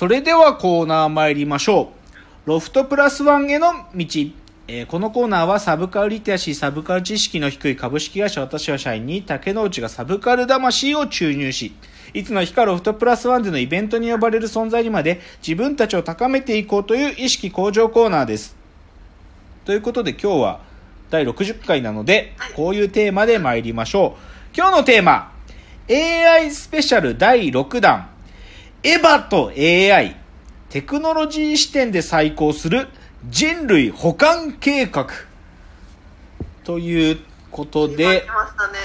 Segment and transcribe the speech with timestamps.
[0.00, 1.92] それではコーナー参りましょ
[2.46, 2.48] う。
[2.48, 4.06] ロフトプラスワンへの道。
[4.66, 11.74] えーこのコーナーはサブカルリテラシー、サブカル知識の低い株式会社私は社員に竹之内がサブカル魂を注入し、
[12.14, 18.56] いつの日かロフトプラスワンでのイベントに呼ばれる存在にまで自分たちを高めていこうという意識向上コーナーです。
[19.66, 20.60] ということで今日は
[21.10, 24.56] 第60回なので、こういうテーマで参りましょう。
[24.56, 25.30] 今日のテーマ、
[25.90, 28.08] AI スペシャル第6弾、
[28.82, 30.16] エヴァと AI、
[30.70, 32.88] テクノロジー視点で再興する
[33.28, 35.08] 人類保管計画。
[36.64, 37.18] という
[37.50, 38.22] こと今でね。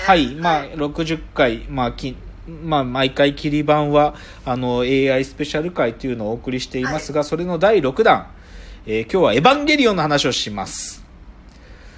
[0.05, 2.15] はい、まあ、60回、まあ、き、
[2.47, 8.27] まあ、毎回切り版は、あの、AI スペシャル回というのをお送りしていますが、それの第6弾、
[8.85, 11.03] えー今日はエヴァンゲリオンの話をします。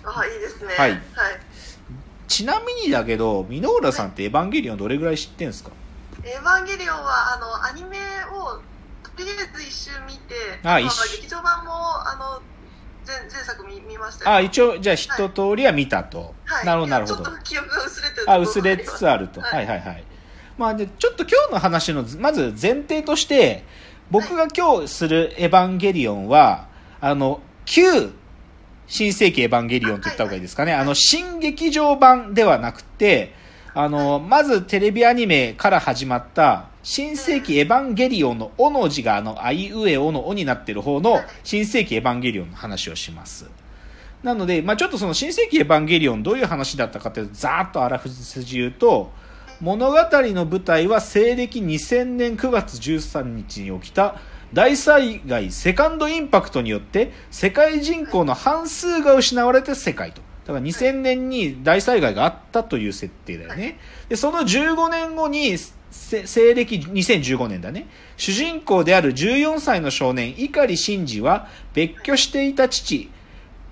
[0.06, 0.74] あいいですね。
[0.78, 0.92] はい。
[0.92, 1.00] はい、
[2.28, 5.72] ちなみにだけど、箕浦さんってエヴァンゲリオンどれぐらい知ってんすか？
[6.28, 7.98] エヴァンゲリオンはあのアニメ
[8.32, 8.60] を
[9.16, 12.42] とりあえず一周見てあ一周劇場版もあの
[13.08, 16.36] 前前作見見ましたよあ、一応、じゃあ一通りは見たと。
[16.44, 17.38] はい、なるほど、なるほどちょっ。
[17.38, 19.40] と記憶が薄れてるあ、薄れつつあると。
[19.40, 20.04] ははいいはいはい。
[20.58, 23.64] まあ、で、ちょっと今日の話の、まず前提として、
[24.12, 26.68] 僕が今日するエヴァンゲリオンは、
[27.00, 28.12] あの、旧
[28.88, 30.74] 新世紀エヴァンゲリオンと言った方がいいですかね。
[30.74, 33.34] あの、新劇場版ではなくて、
[33.74, 43.50] あの、まずテレビアニメから始まった、新世紀エヴァンゲリオンのおの字があの、あいうえおのおになってる方の新世紀エヴァンゲリオンの話をします。
[44.24, 49.12] なので、まあ、ちょっとその新世紀エヴァンゲリオンどういう話だったかというと、ざーっとあらふじ言うと、
[49.60, 54.16] 物語の舞台は西暦2000年9月13日に起きた
[54.54, 60.22] 大災害セカンドインパクトによって世界人口の半数が失われた世界と。
[60.48, 63.78] だから2000年に大災害があったという設定だよね。
[64.08, 65.58] で、その15年後に、
[65.92, 67.88] せ西暦2015年だね。
[68.16, 73.10] 主人公である14歳の少年、碇シンジは別居していた父、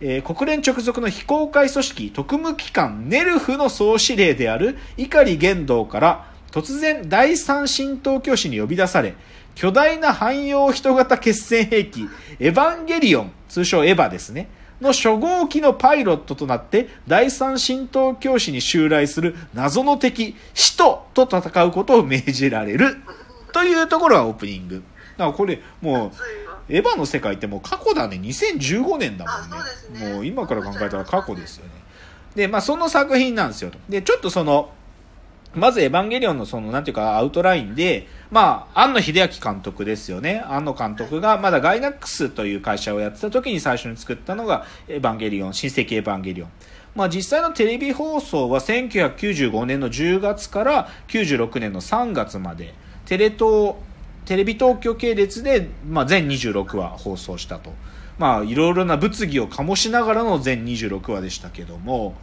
[0.02, 9.16] えー国連直属の非公開組織特務機関ネルフの総司令である碇玄道から突然第三神道教師に呼び出され
[9.56, 12.10] 巨大な汎用人型決戦兵器
[12.42, 14.50] エヴァンゲリオン通称エヴァですね
[14.82, 22.98] の初号機のパイロットとなって第三神道教師に襲来する謎の敵使徒と戦うことを命じられる
[23.54, 24.84] というところがオープニング
[25.18, 26.12] だからこれもう
[26.68, 28.18] エヴァの世界ってもう過去だね。
[28.18, 30.08] 2015年だもんね。
[30.08, 31.72] ねもう今から考えたら過去ですよね。
[32.36, 33.72] で、まあその作品なんですよ。
[33.88, 34.72] で、ちょっとその、
[35.54, 40.44] まずエヴァンゲリオンのその、なんていうかアウトラインで、まあ、庵野秀明監督ですよね。
[40.46, 46.50] 庵野監督がまだガイナックスという会社をやってた時に最初に作ったのがエヴァンゲリオン、新世紀エヴァンゲリオン。
[46.96, 52.74] まあ実際のテレビ放送は1995年の10月から96年の3月まで、
[53.06, 53.76] テレ東、
[54.26, 57.72] テレビ東京系列で、まあ、全26話放送したと。
[58.20, 62.16] まあ、いろいろな物議を醸しながらの全26話でしたけども、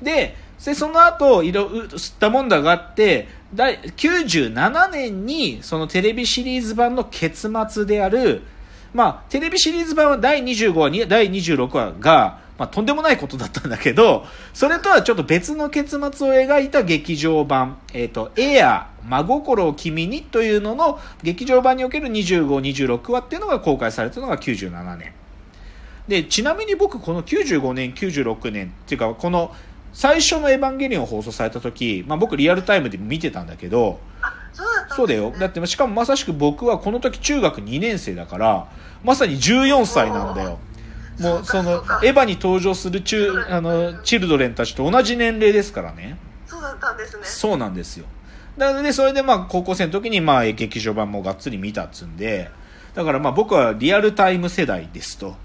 [0.00, 8.42] で、でその後、いろ、吸ったもんだがあって、第97年に、そのテレビシリーズ版の結末である、
[8.92, 25.14] まあ、テレビシリーズ版は第25話に、第26話が、まあ、とんでもないことだったんだけど、それとはちょっと別の結末を描いた劇場版、えっ、と、エア、真心を君にというのの劇場版における25、26話っていうのが公開されたのが97年。
[26.06, 29.54] で、ちなみに僕この95年、96年っていうか、この
[29.92, 34.32] 最初のエヴァンゲリオン放送された時、まあ僕リアルタイムで見てたんだけど、あ
[34.94, 35.32] そうだよ。
[35.38, 38.68] だって、しかもまさしく僕はこの時中学2年生だから、
[39.04, 40.58] まさに14歳なんだよ。
[41.20, 46.18] もう、そのエヴァに登場する中、あの、チルドレンたちと同じ年齢ですからね。
[46.46, 48.06] そうだったんですねそうなんですよ。
[48.56, 52.50] なので、それでまあ、高校生の時にまあ、劇場版もがっつり見たっつんで、
[52.94, 55.36] だからまあ僕はリアルタイム世代ですと。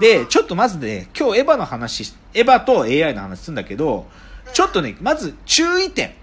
[0.00, 4.06] で、ちょっとまずね、今日エヴァの話、エヴァと AI の話するんだけど、
[4.52, 6.14] ちょっとね、まず注意点。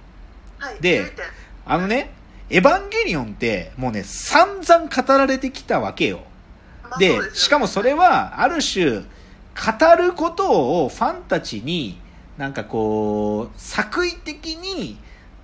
[0.58, 1.12] はいで
[1.66, 2.12] あのね、
[2.50, 6.22] エヴァンゲリオンってもうね、散々語られてきたわけよ。
[7.00, 9.04] でまあそうすよねしかもそれは、ある種、語
[9.98, 12.00] ることをファンたちに、
[12.38, 14.98] なんかこう、作為的に、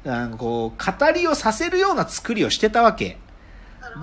[0.06, 3.18] あのこう、語りをさせるような作りをしてたわけ。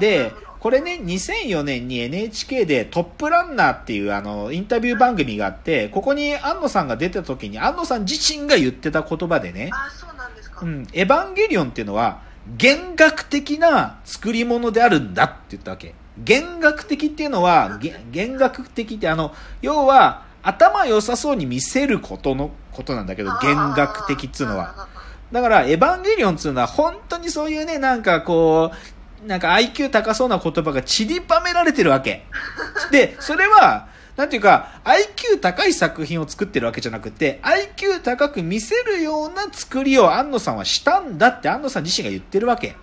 [0.00, 12.22] でこれね、2004年に NHK でトップランナーっていうあの、インタビュー番組があって、ここに安野さんが出た時に、安野さん自身が言ってた言葉でね、あそうなんですか、うん、エヴァンゲリオンっていうのは、
[12.56, 15.94] 弦楽的な作り物であるんだって言ったわけ。
[16.18, 19.32] 弦楽的っていうのは、げ弦楽的ってあの、
[19.62, 24.88] 要は、頭良さそうに見せることのことなんだけど、弦楽的っていうのは。
[25.30, 28.76] だから、エヴァンゲリオンっていうのは、本当にそういうね、なんかこう、
[29.26, 32.24] なんか IQ 高そうな言葉が散りばめられてるわけ。
[32.90, 42.74] で、それは、なんていうか、IQ 高い作品を作ってるわけじゃなくて、IQ 高く見せるような作りを安野さんはしたんだって安野さん自身が言ってるわけ。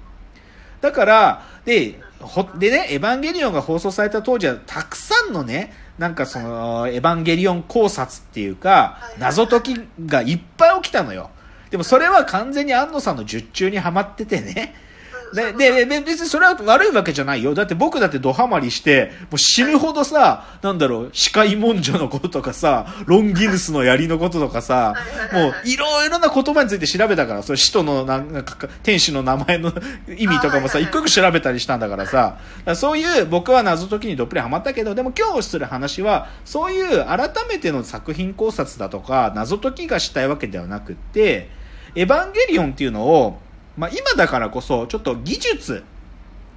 [0.82, 11.30] だから、で、ほ、でね、エヴァンゲリオンが放送された当時は、たくさんのね、なんかその、エヴァンゲリオン考察っていうか、謎解きがいっぱい起きたのよ。
[11.70, 14.76] でもそれは完全に安野さんの術中にはまっててね、
[15.34, 17.54] で、で、で、別にそれは悪いわけじゃないよ。
[17.54, 24.94] だって僕だってドハマりして、もう死ぬほどさ、なんだろう、司会文書のこととかさ、ロンギヌスの槍のこととかさ、
[25.34, 29.74] もういろいろな言葉について調べたから、それ使徒のなんか、天使の名前の
[30.18, 41.50] 意味とかもさ、一個一個調べたりしたんだからさ、らそういう僕は謎解きにどっぷりハマったけど、でも今日する話は、そういう改めての作品考察だとか、謎解きがしたいわけではなくって、
[41.96, 43.40] エヴァンゲリオンっていうのを、
[43.78, 45.84] まあ、今だからこそ、ちょっと技術、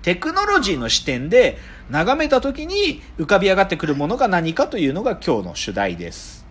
[0.02, 1.58] テクノロジーの視点で
[1.90, 6.46] 眺めた時に浮かび上がってくるものが何かというのが今日の主題です。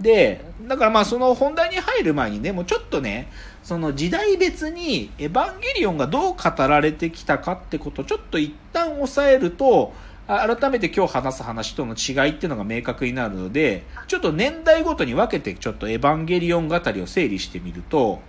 [0.00, 3.30] で、だからまあその本題に入る前にね、もうちょっとね、
[3.62, 9.92] その時代別にエヴァンゲリオンがどう語られてきたかってことをちょっと一旦押さえると、
[10.26, 18.20] 改めて今日話す話との違いっていうのが明確になるので、ちょっと年代ごとに分けてちょっとエヴァンゲリオン語りを整理してみると、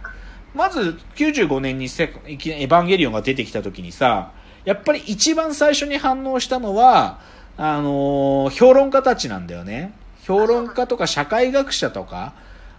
[0.54, 4.32] まず95年にセエヴァンゲリオンが出てきた時にさ、
[4.66, 7.20] やっぱり一番最初に反応したのは、
[7.58, 9.94] あのー、評論家たちなんだよね。
[10.24, 12.34] 評論家とか社会学者とか、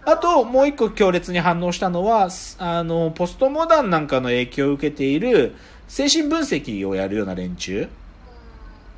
[0.05, 2.29] あともう一個強烈に反応したのは、
[2.59, 5.55] あの、ポストモダンなんかの影響を受けている
[5.88, 7.88] 精神分析をやるような連中。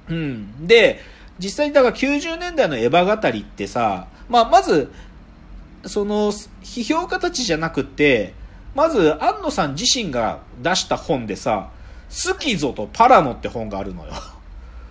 [0.08, 0.66] うん。
[0.66, 1.00] で、
[1.38, 4.92] 実際にだから90年代のエヴァ語りってさ、まあ、まず、
[5.86, 6.32] その、
[6.62, 8.34] 批評家たちじゃなくて、
[8.74, 11.70] まず、安野さん自身が出した本でさ、
[12.08, 14.12] スキゾとパラノって本があるのよ。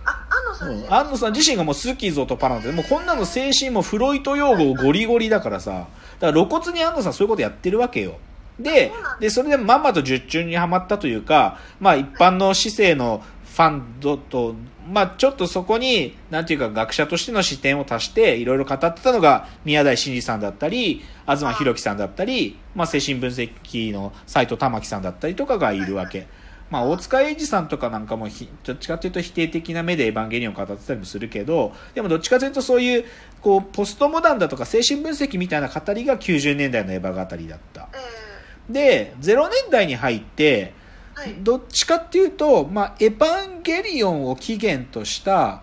[0.04, 5.86] あ、安野さん、うん、安野さん自身がもうスキゾとパラノって、もうこんなの精神もフロイト用語ゴリゴリだからさ、
[6.18, 8.18] だから露骨に安野さんそういうことやってるわけよ。
[8.58, 14.54] で、で、それでまんまと術中にはまったというか、まあ一般の市政のファンドと、
[14.88, 26.28] まあちょっとそこに、なんていうか学者としての視点を足して、いろいろ語ってたのが、宮台真司さんだったり、東博樹さんだったり、まあ、精神分析の斎藤玉樹さんだったりとかがいるわけ。
[26.70, 28.28] まあ、大塚英二さんとかなんかも
[28.62, 33.04] どっちかというと否定的な目でエヴァンゲリオンを語ってたりもするけど、でもどっちかというとそういう、
[33.42, 37.88] こう、ポストモダンだとか精神分析みたいな語りが90年代のエヴァ語りだった。
[38.68, 40.72] で、0年代に入って、
[41.42, 45.62] どっちかっていうと、まあ、エヴァンゲリオンを起源とした、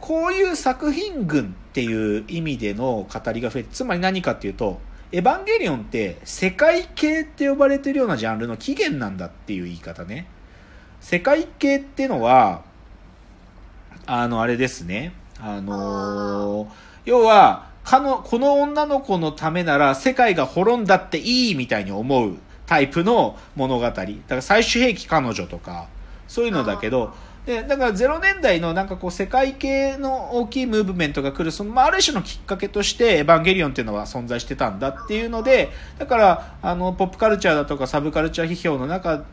[0.00, 4.80] こういう作品群っていう意味での語りが増えて、つまり何かっていうと、
[5.10, 10.26] エヴァンゲリオンって世界系って呼ばれてるようなジャンルの起源なんだっていう言い方ね。
[11.00, 12.62] 世界系っていうのは、
[14.06, 15.12] あの、あれですね。
[15.40, 16.68] あのー、
[17.04, 22.36] 要は、かの、この女の子のためなら世界が滅んだっていいみたいに思う
[22.68, 23.84] タイプの物語。
[23.84, 25.88] だから最終兵器彼女とか、
[26.28, 27.14] そういうのだけど、
[27.46, 39.24] で、だから0年代のなんかこう世界系の大きいムーブメントが来る、その、まあ、ある種のきっかけとして、エヴァンゲリオンっていうのは存在してたんだっていうので、だから、あの、ポップカルチャーだとかサブカルチャー批評の中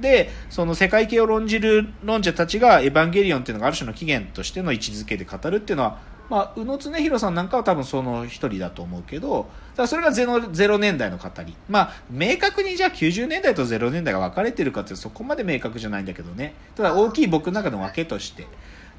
[0.00, 5.98] で、その世界系を論じる論者たちがエヴァンゲリオンっていうのがある種の起源としての位置づけで語るっていうのは、
[6.30, 11.56] まあ、宇野恒弘さんなんかは多分その一人だと思うけど、だそれが 0, 0年代の語り。
[11.68, 16.54] まあ、明確にじゃあ90年代と0年代が分かれてるかってそこまで明確じゃないんだけどね。
[16.76, 18.46] ただ大きい僕の中の分けとして。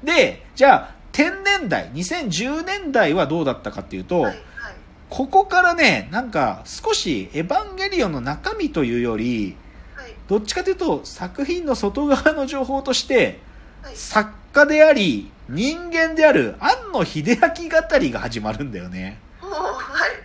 [0.02, 4.36] で、じゃあ、10年代、2010年代はどうだったかっていうと、はいはい、
[5.08, 9.56] ここからね、なんか少しエヴァンゲリオンの中身というより、
[9.96, 13.40] はい、どっちかというと作品の外側の情報として、
[13.94, 19.18] 作家であり、人間である庵野秀明語りが始まるんだよね。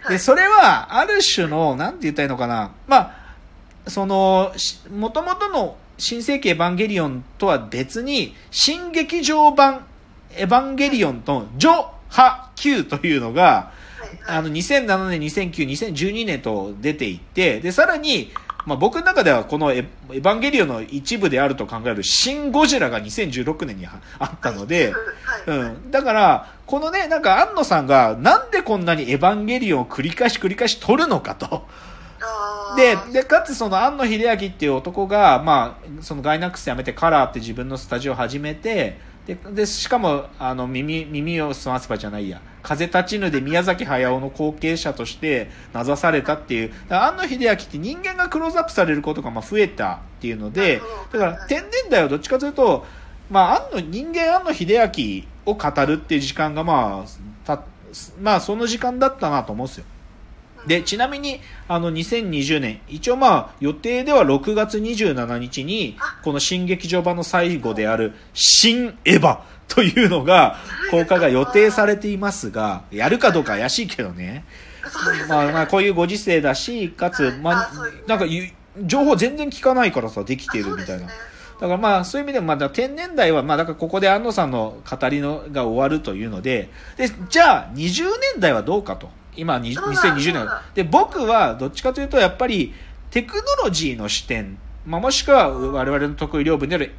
[0.09, 2.71] で、それは、ある種の、なんて言ったらいいのかな。
[2.87, 4.53] まあ、その、
[4.95, 9.85] もともとの新世紀エヴァンゲリオンとは別に、新劇場版
[10.35, 13.71] エヴァンゲリオンと、ジョ・ハ・キューというのが、
[14.27, 18.31] あの、2007年、2009、2012年と出ていって、で、さらに、
[18.65, 24.93] まあ、僕の中ではこのエヴァンゲリオンの一部であると考えるシン・ゴジラが2016年にあったので、
[25.45, 25.91] うん。
[25.91, 31.67] だから、このね、なんか安野さんがなんでこんなにエヴァンゲリオンを繰り返し繰り返し撮るのかと。
[32.75, 50.81] で、で、かつその庵野秀明っていう男が、まあ、そのガイナックス辞めてカラーって自分のスタジオを始めて、で、でしかも、あの、耳、耳を澄ませばじゃないや、風立ちぬで宮崎駿の後継者として名指されたっていう、庵野秀明って人間がクローズアップされることがまあ増えたっていうので、
[51.13, 52.83] だから天然代はどっちかというと、
[53.29, 57.63] まあ、庵野、人間庵野秀明を語るっていう時間がまあ、た、
[58.19, 59.85] まあ、その時間だったなと思うんですよ。
[60.65, 70.57] で、ちなみに、あの、2020年、一応まあ、予定では6月27日に、この新劇場版の最後である、新エヴァ というのが、
[70.91, 74.45] 公開が予定されていますが、やるかどうか怪しいけどね。
[75.27, 77.71] まあまあ、こういうご時世だし、かつ、まあ、
[78.07, 78.25] なんか、
[78.83, 81.07] 情報全然聞かないからさ、できてるみたいな。
[81.59, 88.03] だからまあそういう意味でもまだ天然代はまあだからここで安野さんの語りのが終わるというので、で、じゃあ20
[88.33, 89.09] 年代はどうかと。
[89.37, 90.47] 今、2020年。
[90.75, 92.73] で、僕はどっちかというと、やっぱり、
[93.11, 96.93] テクノロジーの視点、まあ、もしくは我々の得意領分である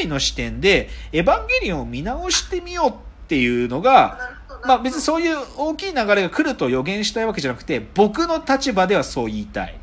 [0.00, 2.92] AI の視点で、エヴァンゲリオンを見直してみようっ
[3.28, 4.18] ていうのが、
[4.64, 9.74] まあ別にそういう大きい流れが来ると予言したいわけじゃなくて、僕の立場ではそう言いたい。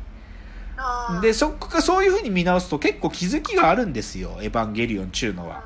[1.20, 5.64] で、そこかそういうふうに見直すと結構気づきがあるんですよ、エヴァンゲリオン中のは。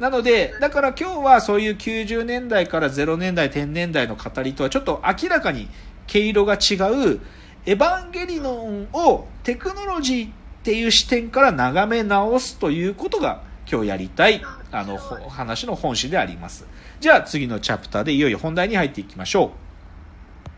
[0.00, 5.68] なので、だから今日はそういう90年代から0年代、10年代の語りとはちょっと明らかに
[6.06, 7.20] 毛色が違う、
[7.66, 14.42] エヴァンゲリオンをテクノロジーっていう視点から眺め直すということが今日やりたい、
[14.72, 16.66] あの、話の本心であります。
[16.98, 19.65] じゃあ次のチャプターでいよいよ本題に入っていきましょう。